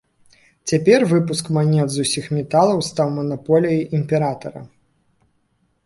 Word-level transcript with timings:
Цяпер 0.71 1.05
выпуск 1.11 1.45
манет 1.59 1.87
з 1.97 2.07
усіх 2.07 2.25
металаў 2.39 2.83
стаў 2.91 3.07
манаполіяй 3.21 3.81
імператара. 4.01 4.61